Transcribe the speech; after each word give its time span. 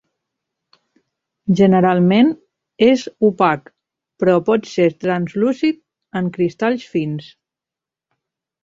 Generalment 1.59 2.31
és 2.87 3.05
opac 3.29 3.69
però 4.25 4.35
pot 4.51 4.69
ser 4.73 4.89
translúcid 5.07 5.81
en 6.23 6.35
cristalls 6.41 6.93
fins. 6.97 7.31